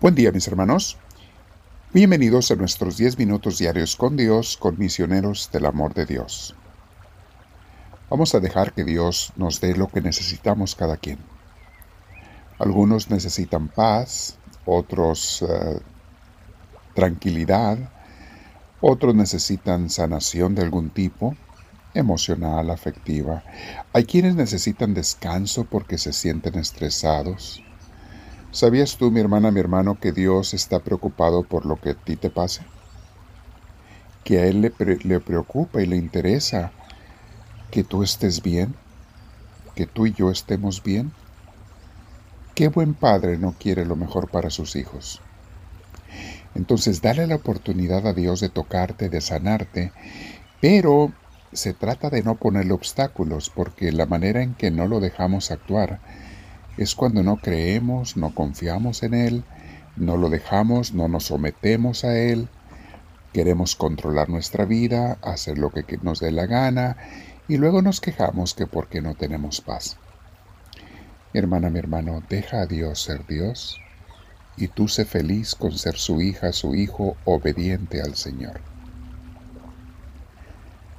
Buen 0.00 0.14
día 0.14 0.32
mis 0.32 0.48
hermanos. 0.48 0.96
Bienvenidos 1.92 2.50
a 2.50 2.56
nuestros 2.56 2.96
10 2.96 3.18
minutos 3.18 3.58
diarios 3.58 3.96
con 3.96 4.16
Dios, 4.16 4.56
con 4.56 4.78
misioneros 4.78 5.50
del 5.52 5.66
amor 5.66 5.92
de 5.92 6.06
Dios. 6.06 6.54
Vamos 8.08 8.34
a 8.34 8.40
dejar 8.40 8.72
que 8.72 8.84
Dios 8.84 9.34
nos 9.36 9.60
dé 9.60 9.76
lo 9.76 9.88
que 9.88 10.00
necesitamos 10.00 10.74
cada 10.74 10.96
quien. 10.96 11.18
Algunos 12.58 13.10
necesitan 13.10 13.68
paz, 13.68 14.38
otros 14.64 15.42
uh, 15.42 15.82
tranquilidad, 16.94 17.76
otros 18.80 19.14
necesitan 19.14 19.90
sanación 19.90 20.54
de 20.54 20.62
algún 20.62 20.88
tipo, 20.88 21.36
emocional, 21.92 22.70
afectiva. 22.70 23.44
Hay 23.92 24.06
quienes 24.06 24.34
necesitan 24.34 24.94
descanso 24.94 25.66
porque 25.66 25.98
se 25.98 26.14
sienten 26.14 26.54
estresados 26.54 27.62
¿Sabías 28.52 28.96
tú, 28.96 29.12
mi 29.12 29.20
hermana, 29.20 29.52
mi 29.52 29.60
hermano, 29.60 30.00
que 30.00 30.10
Dios 30.10 30.54
está 30.54 30.80
preocupado 30.80 31.44
por 31.44 31.66
lo 31.66 31.80
que 31.80 31.90
a 31.90 31.94
ti 31.94 32.16
te 32.16 32.30
pase? 32.30 32.62
Que 34.24 34.40
a 34.40 34.46
Él 34.46 34.60
le, 34.60 34.72
le 35.04 35.20
preocupa 35.20 35.80
y 35.80 35.86
le 35.86 35.96
interesa 35.96 36.72
que 37.70 37.84
tú 37.84 38.02
estés 38.02 38.42
bien, 38.42 38.74
que 39.76 39.86
tú 39.86 40.06
y 40.06 40.14
yo 40.14 40.32
estemos 40.32 40.82
bien. 40.82 41.12
¿Qué 42.56 42.66
buen 42.66 42.94
padre 42.94 43.38
no 43.38 43.54
quiere 43.56 43.84
lo 43.84 43.94
mejor 43.94 44.28
para 44.28 44.50
sus 44.50 44.74
hijos? 44.74 45.20
Entonces, 46.56 47.00
dale 47.02 47.28
la 47.28 47.36
oportunidad 47.36 48.04
a 48.08 48.14
Dios 48.14 48.40
de 48.40 48.48
tocarte, 48.48 49.08
de 49.08 49.20
sanarte, 49.20 49.92
pero 50.60 51.12
se 51.52 51.72
trata 51.72 52.10
de 52.10 52.24
no 52.24 52.34
ponerle 52.34 52.72
obstáculos, 52.72 53.48
porque 53.48 53.92
la 53.92 54.06
manera 54.06 54.42
en 54.42 54.54
que 54.54 54.72
no 54.72 54.88
lo 54.88 54.98
dejamos 54.98 55.52
actuar 55.52 56.00
es 56.76 56.94
cuando 56.94 57.22
no 57.22 57.36
creemos, 57.36 58.16
no 58.16 58.34
confiamos 58.34 59.02
en 59.02 59.14
Él, 59.14 59.44
no 59.96 60.16
lo 60.16 60.30
dejamos, 60.30 60.94
no 60.94 61.08
nos 61.08 61.26
sometemos 61.26 62.04
a 62.04 62.18
Él, 62.18 62.48
queremos 63.32 63.76
controlar 63.76 64.28
nuestra 64.28 64.64
vida, 64.64 65.18
hacer 65.22 65.58
lo 65.58 65.70
que 65.70 65.84
nos 66.02 66.20
dé 66.20 66.32
la 66.32 66.46
gana 66.46 66.96
y 67.48 67.56
luego 67.56 67.82
nos 67.82 68.00
quejamos 68.00 68.54
que 68.54 68.66
porque 68.66 69.00
no 69.00 69.14
tenemos 69.14 69.60
paz. 69.60 69.96
Hermana, 71.32 71.70
mi 71.70 71.78
hermano, 71.78 72.22
deja 72.28 72.62
a 72.62 72.66
Dios 72.66 73.02
ser 73.02 73.26
Dios 73.26 73.78
y 74.56 74.68
tú 74.68 74.88
sé 74.88 75.04
feliz 75.04 75.54
con 75.54 75.72
ser 75.72 75.96
su 75.96 76.20
hija, 76.20 76.52
su 76.52 76.74
hijo, 76.74 77.16
obediente 77.24 78.02
al 78.02 78.14
Señor. 78.14 78.60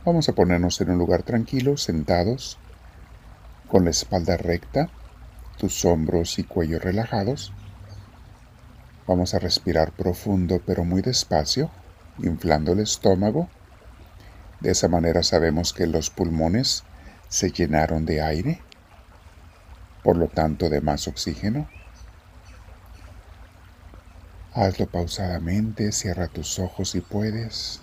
Vamos 0.05 0.29
a 0.29 0.33
ponernos 0.33 0.81
en 0.81 0.89
un 0.89 0.97
lugar 0.97 1.23
tranquilo, 1.23 1.77
sentados, 1.77 2.57
con 3.67 3.85
la 3.85 3.91
espalda 3.91 4.35
recta, 4.35 4.89
tus 5.61 5.85
hombros 5.85 6.39
y 6.39 6.43
cuello 6.43 6.79
relajados. 6.79 7.53
Vamos 9.05 9.35
a 9.35 9.39
respirar 9.39 9.91
profundo 9.91 10.59
pero 10.65 10.83
muy 10.83 11.03
despacio, 11.03 11.69
inflando 12.17 12.71
el 12.71 12.79
estómago. 12.79 13.47
De 14.59 14.71
esa 14.71 14.87
manera 14.87 15.21
sabemos 15.21 15.71
que 15.71 15.85
los 15.85 16.09
pulmones 16.09 16.83
se 17.29 17.51
llenaron 17.51 18.07
de 18.07 18.23
aire, 18.23 18.59
por 20.03 20.17
lo 20.17 20.29
tanto 20.29 20.67
de 20.67 20.81
más 20.81 21.07
oxígeno. 21.07 21.69
Hazlo 24.55 24.87
pausadamente, 24.87 25.91
cierra 25.91 26.27
tus 26.27 26.57
ojos 26.57 26.89
si 26.89 27.01
puedes. 27.01 27.81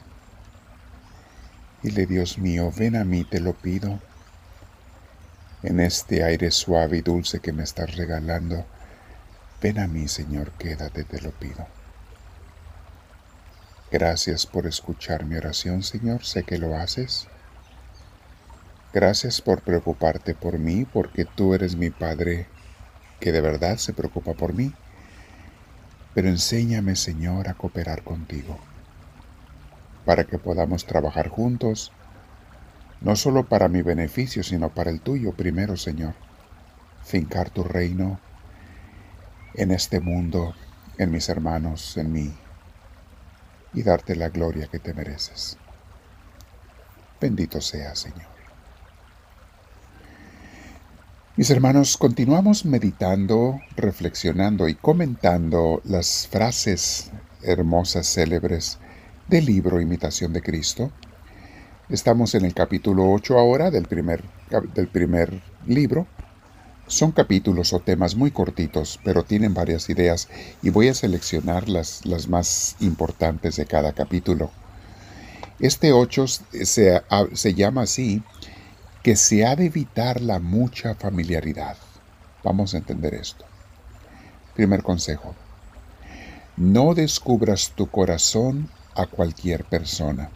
Dile, 1.84 2.06
Dios 2.06 2.38
mío, 2.38 2.72
ven 2.76 2.96
a 2.96 3.04
mí, 3.04 3.22
te 3.22 3.38
lo 3.38 3.52
pido 3.52 4.00
en 5.62 5.80
este 5.80 6.22
aire 6.22 6.50
suave 6.50 6.98
y 6.98 7.02
dulce 7.02 7.40
que 7.40 7.52
me 7.52 7.64
estás 7.64 7.96
regalando. 7.96 8.64
Ven 9.60 9.78
a 9.78 9.88
mí, 9.88 10.06
Señor, 10.08 10.52
quédate, 10.52 11.04
te 11.04 11.20
lo 11.20 11.32
pido. 11.32 11.66
Gracias 13.90 14.46
por 14.46 14.66
escuchar 14.66 15.24
mi 15.24 15.36
oración, 15.36 15.82
Señor, 15.82 16.24
sé 16.24 16.44
que 16.44 16.58
lo 16.58 16.76
haces. 16.76 17.26
Gracias 18.92 19.40
por 19.40 19.62
preocuparte 19.62 20.34
por 20.34 20.58
mí, 20.58 20.84
porque 20.84 21.24
tú 21.24 21.54
eres 21.54 21.74
mi 21.76 21.90
Padre 21.90 22.46
que 23.20 23.32
de 23.32 23.40
verdad 23.40 23.78
se 23.78 23.92
preocupa 23.92 24.34
por 24.34 24.54
mí. 24.54 24.72
Pero 26.14 26.28
enséñame, 26.28 26.96
Señor, 26.96 27.48
a 27.48 27.54
cooperar 27.54 28.02
contigo, 28.02 28.58
para 30.04 30.24
que 30.24 30.38
podamos 30.38 30.86
trabajar 30.86 31.28
juntos 31.28 31.92
no 33.00 33.16
solo 33.16 33.44
para 33.44 33.68
mi 33.68 33.82
beneficio, 33.82 34.42
sino 34.42 34.70
para 34.70 34.90
el 34.90 35.00
tuyo 35.00 35.32
primero, 35.32 35.76
Señor. 35.76 36.14
Fincar 37.04 37.50
tu 37.50 37.62
reino 37.62 38.20
en 39.54 39.70
este 39.70 40.00
mundo, 40.00 40.54
en 40.98 41.10
mis 41.10 41.28
hermanos, 41.28 41.96
en 41.96 42.12
mí, 42.12 42.34
y 43.72 43.82
darte 43.82 44.16
la 44.16 44.28
gloria 44.28 44.66
que 44.66 44.78
te 44.78 44.94
mereces. 44.94 45.56
Bendito 47.20 47.60
sea, 47.60 47.94
Señor. 47.94 48.38
Mis 51.36 51.50
hermanos, 51.50 51.96
continuamos 51.96 52.64
meditando, 52.64 53.60
reflexionando 53.76 54.68
y 54.68 54.74
comentando 54.74 55.80
las 55.84 56.26
frases 56.26 57.12
hermosas, 57.42 58.12
célebres 58.12 58.78
del 59.28 59.46
libro 59.46 59.80
Imitación 59.80 60.32
de 60.32 60.42
Cristo 60.42 60.90
Estamos 61.90 62.34
en 62.34 62.44
el 62.44 62.52
capítulo 62.52 63.10
8 63.10 63.38
ahora 63.38 63.70
del 63.70 63.86
primer, 63.86 64.22
del 64.74 64.88
primer 64.88 65.40
libro. 65.66 66.06
Son 66.86 67.12
capítulos 67.12 67.72
o 67.72 67.80
temas 67.80 68.14
muy 68.14 68.30
cortitos, 68.30 69.00
pero 69.04 69.24
tienen 69.24 69.54
varias 69.54 69.88
ideas 69.88 70.28
y 70.60 70.68
voy 70.68 70.88
a 70.88 70.94
seleccionar 70.94 71.70
las, 71.70 72.04
las 72.04 72.28
más 72.28 72.76
importantes 72.80 73.56
de 73.56 73.64
cada 73.64 73.94
capítulo. 73.94 74.50
Este 75.60 75.94
8 75.94 76.26
se, 76.26 77.02
se 77.32 77.54
llama 77.54 77.82
así, 77.82 78.22
que 79.02 79.16
se 79.16 79.46
ha 79.46 79.56
de 79.56 79.64
evitar 79.64 80.20
la 80.20 80.40
mucha 80.40 80.94
familiaridad. 80.94 81.78
Vamos 82.44 82.74
a 82.74 82.78
entender 82.78 83.14
esto. 83.14 83.46
Primer 84.54 84.82
consejo. 84.82 85.34
No 86.54 86.92
descubras 86.92 87.72
tu 87.74 87.86
corazón 87.86 88.68
a 88.94 89.06
cualquier 89.06 89.64
persona 89.64 90.28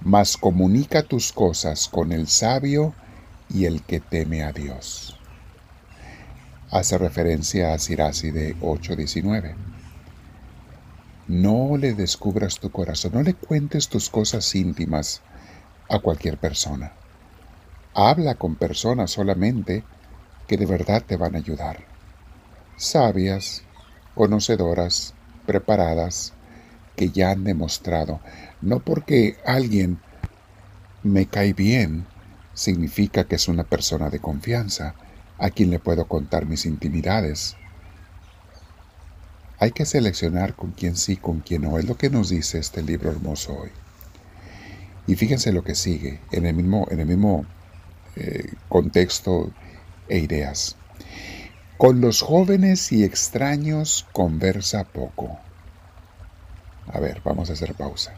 mas 0.00 0.36
comunica 0.36 1.02
tus 1.02 1.32
cosas 1.32 1.88
con 1.88 2.12
el 2.12 2.28
sabio 2.28 2.94
y 3.50 3.64
el 3.64 3.82
que 3.82 4.00
teme 4.00 4.42
a 4.42 4.52
Dios. 4.52 5.18
Hace 6.70 6.98
referencia 6.98 7.72
a 7.72 7.78
Sirasi 7.78 8.30
de 8.30 8.54
8:19. 8.60 9.54
No 11.26 11.76
le 11.76 11.94
descubras 11.94 12.58
tu 12.58 12.70
corazón, 12.70 13.12
no 13.14 13.22
le 13.22 13.34
cuentes 13.34 13.88
tus 13.88 14.08
cosas 14.08 14.54
íntimas 14.54 15.22
a 15.88 15.98
cualquier 15.98 16.38
persona. 16.38 16.92
Habla 17.94 18.34
con 18.34 18.54
personas 18.54 19.10
solamente 19.10 19.82
que 20.46 20.56
de 20.56 20.66
verdad 20.66 21.02
te 21.06 21.16
van 21.16 21.34
a 21.34 21.38
ayudar. 21.38 21.84
Sabias, 22.76 23.62
conocedoras, 24.14 25.14
preparadas, 25.46 26.32
que 26.98 27.10
ya 27.10 27.30
han 27.30 27.44
demostrado. 27.44 28.20
No 28.60 28.80
porque 28.80 29.36
alguien 29.46 30.00
me 31.04 31.26
cae 31.26 31.52
bien, 31.52 32.06
significa 32.54 33.22
que 33.22 33.36
es 33.36 33.46
una 33.46 33.62
persona 33.62 34.10
de 34.10 34.18
confianza, 34.18 34.96
a 35.38 35.50
quien 35.50 35.70
le 35.70 35.78
puedo 35.78 36.08
contar 36.08 36.46
mis 36.46 36.66
intimidades. 36.66 37.56
Hay 39.60 39.70
que 39.70 39.86
seleccionar 39.86 40.54
con 40.54 40.72
quién 40.72 40.96
sí, 40.96 41.16
con 41.16 41.38
quién 41.38 41.62
no. 41.62 41.78
Es 41.78 41.84
lo 41.84 41.96
que 41.96 42.10
nos 42.10 42.30
dice 42.30 42.58
este 42.58 42.82
libro 42.82 43.12
hermoso 43.12 43.56
hoy. 43.56 43.70
Y 45.06 45.14
fíjense 45.14 45.52
lo 45.52 45.62
que 45.62 45.76
sigue 45.76 46.20
en 46.32 46.46
el 46.46 46.54
mismo, 46.54 46.88
en 46.90 46.98
el 46.98 47.06
mismo 47.06 47.46
eh, 48.16 48.54
contexto 48.68 49.52
e 50.08 50.18
ideas. 50.18 50.74
Con 51.76 52.00
los 52.00 52.22
jóvenes 52.22 52.90
y 52.90 53.04
extraños 53.04 54.04
conversa 54.12 54.82
poco. 54.82 55.38
A 56.92 57.00
ver, 57.00 57.20
vamos 57.24 57.50
a 57.50 57.52
hacer 57.52 57.74
pausa. 57.74 58.14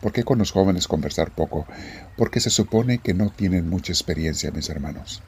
¿Por 0.00 0.12
qué 0.12 0.24
con 0.24 0.38
los 0.38 0.52
jóvenes 0.52 0.86
conversar 0.86 1.30
poco? 1.30 1.66
Porque 2.16 2.40
se 2.40 2.50
supone 2.50 2.98
que 2.98 3.14
no 3.14 3.30
tienen 3.30 3.68
mucha 3.68 3.92
experiencia, 3.92 4.50
mis 4.50 4.68
hermanos. 4.68 5.22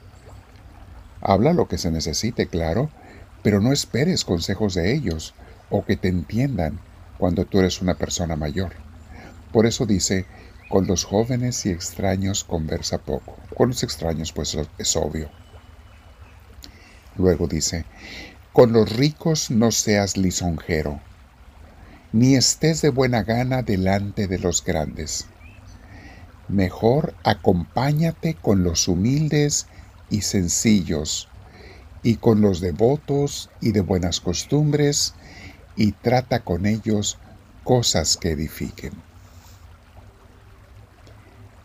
Habla 1.21 1.53
lo 1.53 1.67
que 1.67 1.77
se 1.77 1.91
necesite, 1.91 2.47
claro, 2.47 2.89
pero 3.41 3.59
no 3.59 3.73
esperes 3.73 4.23
consejos 4.23 4.75
de 4.75 4.93
ellos 4.93 5.33
o 5.69 5.83
que 5.83 5.97
te 5.97 6.07
entiendan 6.07 6.79
cuando 7.17 7.45
tú 7.45 7.59
eres 7.59 7.81
una 7.81 7.95
persona 7.95 8.35
mayor. 8.35 8.73
Por 9.51 9.65
eso 9.65 9.85
dice, 9.85 10.25
con 10.69 10.85
los 10.85 11.03
jóvenes 11.03 11.65
y 11.65 11.71
extraños 11.71 12.43
conversa 12.43 12.99
poco. 12.99 13.35
Con 13.57 13.69
los 13.69 13.81
extraños, 13.81 14.31
pues 14.31 14.55
es 14.77 14.95
obvio. 14.95 15.29
Luego 17.17 17.47
dice, 17.47 17.85
con 18.53 18.71
los 18.71 18.95
ricos 18.95 19.49
no 19.49 19.71
seas 19.71 20.15
lisonjero 20.15 21.01
ni 22.11 22.35
estés 22.35 22.81
de 22.81 22.89
buena 22.89 23.23
gana 23.23 23.61
delante 23.61 24.27
de 24.27 24.39
los 24.39 24.63
grandes. 24.63 25.27
Mejor 26.47 27.13
acompáñate 27.23 28.33
con 28.33 28.63
los 28.63 28.87
humildes 28.87 29.67
y 30.09 30.21
sencillos, 30.21 31.27
y 32.01 32.15
con 32.15 32.41
los 32.41 32.61
devotos 32.61 33.49
y 33.61 33.71
de 33.71 33.81
buenas 33.81 34.19
costumbres, 34.19 35.13
y 35.75 35.91
trata 35.91 36.39
con 36.39 36.65
ellos 36.65 37.17
cosas 37.63 38.17
que 38.17 38.31
edifiquen. 38.31 38.93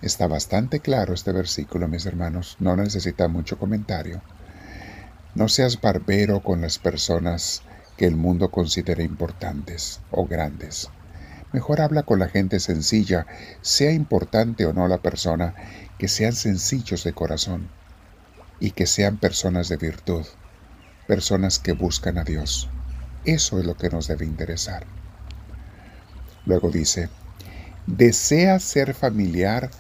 Está 0.03 0.27
bastante 0.27 0.81
claro 0.81 1.15
este 1.15 1.33
versículo, 1.33 1.89
mis 1.89 2.05
hermanos, 2.05 2.57
no 2.61 2.77
necesita 2.77 3.27
mucho 3.29 3.59
comentario. 3.59 4.21
No 5.35 5.49
seas 5.49 5.81
barbero 5.81 6.43
con 6.43 6.61
las 6.61 6.79
personas 6.79 7.63
que 7.97 8.07
el 8.07 8.17
mundo 8.17 8.51
considera 8.51 9.03
importantes 9.03 10.01
o 10.11 10.27
grandes. 10.27 10.91
Mejor 11.53 11.81
habla 11.81 12.03
con 12.03 12.19
la 12.19 12.29
gente 12.29 12.59
sencilla, 12.59 13.27
sea 13.63 13.93
importante 13.93 14.67
o 14.67 14.73
no 14.73 14.89
la 14.89 14.99
persona, 14.99 15.55
que 15.99 16.09
sean 16.09 16.33
sencillos 16.33 17.05
de 17.05 17.13
corazón 17.13 17.69
y 18.59 18.73
que 18.73 18.87
sean 18.87 19.19
personas 19.19 19.69
de 19.69 19.77
virtud, 19.77 20.25
personas 21.07 21.59
que 21.59 21.73
buscan 21.73 22.19
a 22.19 22.25
Dios. 22.25 22.69
Eso 23.25 23.61
es 23.61 23.67
lo 23.67 23.77
que 23.77 23.89
nos 23.89 24.09
debe 24.09 24.27
interesar. 24.27 24.85
Luego 26.45 26.71
dice, 26.71 27.09
desea 27.87 28.59
ser 28.59 28.93
familiar 28.93 29.71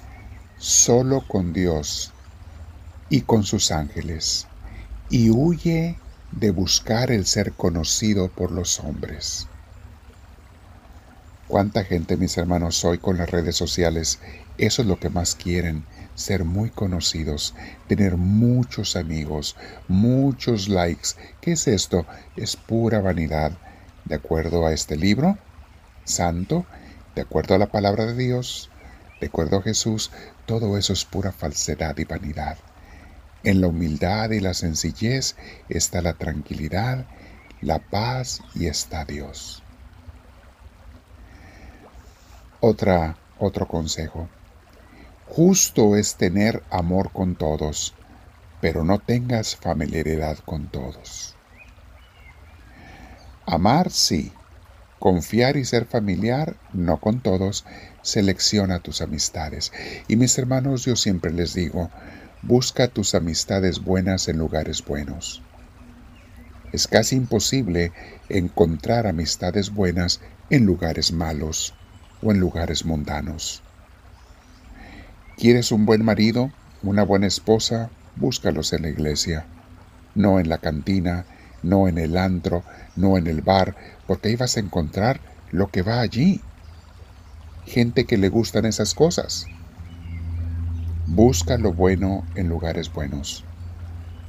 solo 0.56 1.26
con 1.26 1.52
Dios 1.52 2.12
y 3.11 3.22
con 3.22 3.43
sus 3.43 3.70
ángeles, 3.70 4.46
y 5.11 5.31
huye 5.31 5.99
de 6.36 6.50
buscar 6.50 7.12
el 7.12 7.26
ser 7.26 7.52
conocido 7.52 8.28
por 8.28 8.50
los 8.50 8.81
hombres. 8.81 9.46
¿Cuánta 11.46 11.84
gente, 11.84 12.16
mis 12.16 12.36
hermanos, 12.36 12.84
hoy 12.84 12.98
con 12.98 13.19
las 13.19 13.31
redes 13.31 13.54
sociales? 13.54 14.19
Eso 14.58 14.82
es 14.82 14.88
lo 14.88 14.98
que 14.98 15.10
más 15.10 15.36
quieren, 15.36 15.84
ser 16.16 16.44
muy 16.44 16.70
conocidos, 16.70 17.54
tener 17.86 18.16
muchos 18.16 18.96
amigos, 18.96 19.56
muchos 19.86 20.69
likes. 20.69 21.10
¿Qué 21.40 21.52
es 21.52 21.69
esto? 21.69 22.04
Es 22.37 22.56
pura 22.56 23.00
vanidad. 23.00 23.52
De 24.04 24.16
acuerdo 24.16 24.66
a 24.66 24.72
este 24.72 24.96
libro 24.96 25.38
santo, 26.04 26.66
de 27.14 27.22
acuerdo 27.22 27.54
a 27.54 27.58
la 27.58 27.70
palabra 27.70 28.06
de 28.06 28.14
Dios, 28.14 28.70
de 29.20 29.28
acuerdo 29.28 29.58
a 29.58 29.62
Jesús, 29.62 30.10
todo 30.46 30.76
eso 30.76 30.92
es 30.92 31.04
pura 31.04 31.30
falsedad 31.30 31.96
y 31.96 32.04
vanidad. 32.04 32.58
En 33.44 33.61
la 33.61 33.67
humildad 33.67 34.31
y 34.31 34.41
la 34.41 34.55
sencillez 34.55 35.37
está 35.69 36.00
la 36.00 36.14
tranquilidad, 36.14 37.06
la 37.61 37.79
paz 37.79 38.41
y 38.55 38.67
está 38.67 39.05
Dios. 39.05 39.62
Otra, 42.61 43.19
otro 43.38 43.69
consejo. 43.69 44.31
Justo 45.29 45.94
es 45.96 46.14
tener 46.17 46.62
amor 46.70 47.12
con 47.12 47.37
todos, 47.37 47.94
pero 48.62 48.82
no 48.82 48.99
tengas 48.99 49.56
familiaridad 49.56 50.38
con 50.38 50.69
todos. 50.69 51.37
Amar 53.44 53.90
sí, 53.90 54.32
confiar 54.99 55.58
y 55.58 55.67
ser 55.67 55.85
familiar, 55.85 56.56
no 56.73 56.99
con 56.99 57.20
todos, 57.20 57.67
selecciona 58.00 58.81
tus 58.81 59.02
amistades. 59.02 59.70
Y 60.08 60.17
mis 60.17 60.38
hermanos, 60.38 60.87
yo 60.87 60.97
siempre 60.97 61.31
les 61.31 61.52
digo, 61.52 61.90
busca 62.46 62.88
tus 62.88 63.14
amistades 63.14 63.82
buenas 63.82 64.29
en 64.29 64.37
lugares 64.37 64.85
buenos. 64.85 65.43
Es 66.73 66.87
casi 66.87 67.17
imposible 67.17 67.93
encontrar 68.29 69.06
amistades 69.06 69.73
buenas 69.73 70.20
en 70.50 70.67
lugares 70.67 71.12
malos 71.12 71.73
o 72.23 72.32
en 72.32 72.41
lugares 72.41 72.85
mundanos. 72.85 73.62
¿Quieres 75.38 75.73
un 75.73 75.87
buen 75.87 76.05
marido, 76.05 76.52
una 76.82 77.02
buena 77.02 77.26
esposa? 77.26 77.91
Búscalos 78.17 78.75
en 78.75 78.82
la 78.82 78.88
iglesia, 78.90 79.47
no 80.14 80.38
en 80.38 80.50
la 80.50 80.58
cantina, 80.58 81.25
no 81.62 81.88
en 81.88 81.97
el 81.97 82.19
antro, 82.19 82.62
no 82.94 83.17
en 83.17 83.26
el 83.26 83.40
bar, 83.40 83.75
porque 84.06 84.29
ahí 84.29 84.37
vas 84.37 84.58
a 84.58 84.61
encontrar 84.61 85.20
lo 85.50 85.69
que 85.69 85.81
va 85.81 86.00
allí. 86.00 86.43
Gente 87.64 88.05
que 88.05 88.19
le 88.19 88.29
gustan 88.29 88.67
esas 88.67 88.93
cosas. 88.93 89.47
Busca 91.06 91.58
lo 91.58 91.74
bueno 91.74 92.24
en 92.34 92.48
lugares 92.48 92.90
buenos, 92.90 93.44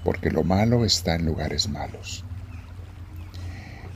porque 0.04 0.30
lo 0.30 0.44
malo 0.44 0.83
está 0.83 1.16
en 1.16 1.25
lugares 1.25 1.69
malos. 1.69 2.25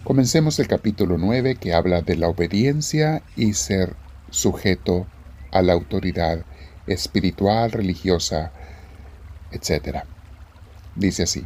Comencemos 0.06 0.60
el 0.60 0.70
capítulo 0.70 1.18
9 1.18 1.56
que 1.56 1.74
habla 1.74 2.02
de 2.02 2.16
la 2.16 2.30
obediencia 2.30 3.22
y 3.36 3.54
ser 3.54 3.98
sujeto 4.30 5.08
a 5.52 5.62
la 5.62 5.74
autoridad 5.74 6.46
espiritual, 6.88 7.74
religiosa, 7.74 8.54
etc. 9.52 10.04
Dice 10.96 11.24
así, 11.24 11.46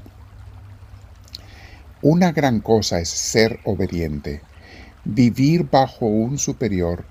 una 2.03 2.31
gran 2.31 2.59
cosa 2.59 3.00
es 3.00 3.09
ser 3.09 3.59
obediente, 3.63 4.41
vivir 5.03 5.68
bajo 5.68 6.06
un 6.06 6.38
superior 6.38 7.06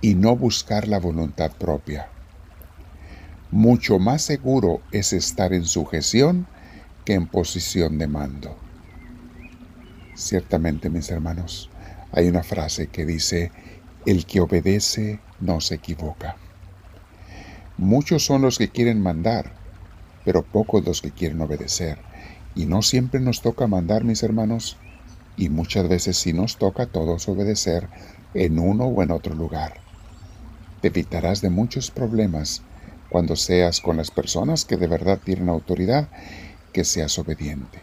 y 0.00 0.14
no 0.14 0.36
buscar 0.36 0.86
la 0.86 1.00
voluntad 1.00 1.50
propia. 1.50 2.08
Mucho 3.54 4.00
más 4.00 4.22
seguro 4.22 4.80
es 4.90 5.12
estar 5.12 5.52
en 5.52 5.64
sujeción 5.64 6.48
que 7.04 7.14
en 7.14 7.28
posición 7.28 7.98
de 7.98 8.08
mando. 8.08 8.56
Ciertamente, 10.16 10.90
mis 10.90 11.08
hermanos, 11.08 11.70
hay 12.10 12.26
una 12.26 12.42
frase 12.42 12.88
que 12.88 13.06
dice, 13.06 13.52
el 14.06 14.26
que 14.26 14.40
obedece 14.40 15.20
no 15.38 15.60
se 15.60 15.76
equivoca. 15.76 16.34
Muchos 17.78 18.26
son 18.26 18.42
los 18.42 18.58
que 18.58 18.70
quieren 18.70 19.00
mandar, 19.00 19.52
pero 20.24 20.42
pocos 20.42 20.84
los 20.84 21.00
que 21.00 21.12
quieren 21.12 21.40
obedecer. 21.40 21.98
Y 22.56 22.66
no 22.66 22.82
siempre 22.82 23.20
nos 23.20 23.40
toca 23.40 23.68
mandar, 23.68 24.02
mis 24.02 24.24
hermanos, 24.24 24.78
y 25.36 25.48
muchas 25.48 25.88
veces 25.88 26.16
sí 26.16 26.32
nos 26.32 26.56
toca 26.56 26.82
a 26.82 26.86
todos 26.86 27.28
obedecer 27.28 27.88
en 28.34 28.58
uno 28.58 28.86
o 28.86 29.00
en 29.04 29.12
otro 29.12 29.32
lugar. 29.36 29.74
Te 30.80 30.88
evitarás 30.88 31.40
de 31.40 31.50
muchos 31.50 31.92
problemas 31.92 32.64
cuando 33.14 33.36
seas 33.36 33.80
con 33.80 33.96
las 33.96 34.10
personas 34.10 34.64
que 34.64 34.76
de 34.76 34.88
verdad 34.88 35.20
tienen 35.24 35.48
autoridad, 35.48 36.08
que 36.72 36.82
seas 36.82 37.16
obediente. 37.16 37.80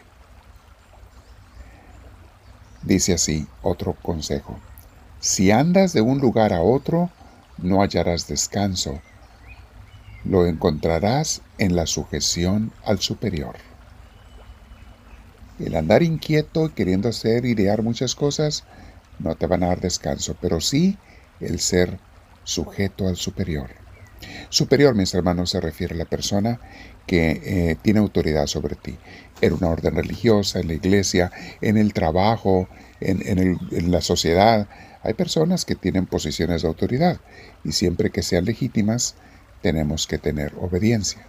Dice 2.82 3.14
así 3.14 3.46
otro 3.62 3.94
consejo. 3.94 4.60
Si 5.20 5.50
andas 5.50 5.94
de 5.94 6.02
un 6.02 6.18
lugar 6.18 6.52
a 6.52 6.60
otro, 6.60 7.08
no 7.56 7.80
hallarás 7.80 8.28
descanso. 8.28 9.00
Lo 10.22 10.44
encontrarás 10.44 11.40
en 11.56 11.76
la 11.76 11.86
sujeción 11.86 12.70
al 12.84 12.98
superior. 12.98 13.56
El 15.58 15.76
andar 15.76 16.02
inquieto 16.02 16.66
y 16.66 16.72
queriendo 16.72 17.08
hacer 17.08 17.46
idear 17.46 17.82
muchas 17.82 18.14
cosas 18.14 18.64
no 19.18 19.34
te 19.34 19.46
van 19.46 19.62
a 19.62 19.68
dar 19.68 19.80
descanso, 19.80 20.36
pero 20.42 20.60
sí 20.60 20.98
el 21.40 21.58
ser 21.58 21.98
sujeto 22.44 23.08
al 23.08 23.16
superior. 23.16 23.81
Superior, 24.48 24.94
mis 24.94 25.14
hermanos, 25.14 25.50
se 25.50 25.60
refiere 25.60 25.94
a 25.94 25.98
la 25.98 26.04
persona 26.04 26.60
que 27.06 27.40
eh, 27.44 27.76
tiene 27.82 28.00
autoridad 28.00 28.46
sobre 28.46 28.76
ti. 28.76 28.96
En 29.40 29.54
una 29.54 29.68
orden 29.68 29.96
religiosa, 29.96 30.60
en 30.60 30.68
la 30.68 30.74
iglesia, 30.74 31.32
en 31.60 31.76
el 31.76 31.92
trabajo, 31.92 32.68
en, 33.00 33.22
en 33.70 33.90
la 33.90 34.00
sociedad. 34.00 34.68
Hay 35.02 35.14
personas 35.14 35.64
que 35.64 35.74
tienen 35.74 36.06
posiciones 36.06 36.62
de 36.62 36.68
autoridad 36.68 37.20
y 37.64 37.72
siempre 37.72 38.10
que 38.10 38.22
sean 38.22 38.44
legítimas, 38.44 39.16
tenemos 39.62 40.06
que 40.06 40.18
tener 40.18 40.52
obediencia. 40.60 41.26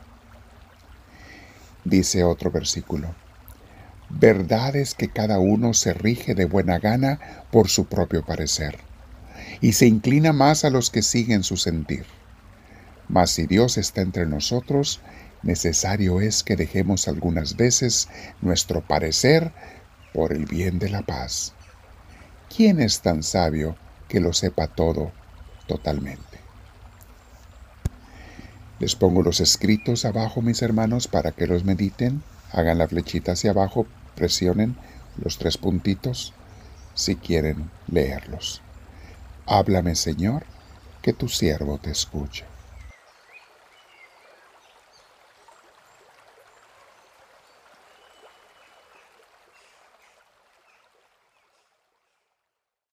Dice 1.83 2.23
otro 2.23 2.51
versículo. 2.51 3.15
Verdad 4.09 4.75
es 4.75 4.93
que 4.93 5.09
cada 5.09 5.39
uno 5.39 5.73
se 5.73 5.93
rige 5.93 6.35
de 6.35 6.45
buena 6.45 6.77
gana 6.77 7.19
por 7.51 7.69
su 7.69 7.85
propio 7.85 8.23
parecer 8.23 8.77
y 9.59 9.73
se 9.73 9.87
inclina 9.87 10.33
más 10.33 10.65
a 10.65 10.69
los 10.69 10.89
que 10.89 11.01
siguen 11.01 11.43
su 11.43 11.57
sentir. 11.57 12.05
Mas 13.07 13.31
si 13.31 13.45
Dios 13.45 13.77
está 13.77 14.01
entre 14.01 14.25
nosotros, 14.25 15.01
necesario 15.43 16.21
es 16.21 16.43
que 16.43 16.55
dejemos 16.55 17.07
algunas 17.07 17.55
veces 17.55 18.07
nuestro 18.41 18.81
parecer 18.81 19.51
por 20.13 20.31
el 20.31 20.45
bien 20.45 20.79
de 20.79 20.89
la 20.89 21.01
paz. 21.01 21.53
¿Quién 22.55 22.79
es 22.79 23.01
tan 23.01 23.23
sabio 23.23 23.75
que 24.07 24.19
lo 24.19 24.33
sepa 24.33 24.67
todo 24.67 25.11
totalmente? 25.67 26.39
Les 28.79 28.95
pongo 28.95 29.21
los 29.21 29.39
escritos 29.39 30.05
abajo, 30.05 30.41
mis 30.41 30.61
hermanos, 30.61 31.07
para 31.07 31.31
que 31.31 31.47
los 31.47 31.63
mediten. 31.63 32.21
Hagan 32.51 32.77
la 32.77 32.87
flechita 32.87 33.31
hacia 33.31 33.51
abajo, 33.51 33.87
presionen 34.15 34.75
los 35.17 35.37
tres 35.37 35.57
puntitos 35.57 36.33
si 36.93 37.15
quieren 37.15 37.71
leerlos. 37.87 38.61
Háblame, 39.45 39.95
Señor, 39.95 40.45
que 41.01 41.13
tu 41.13 41.27
siervo 41.27 41.77
te 41.77 41.91
escuche. 41.91 42.45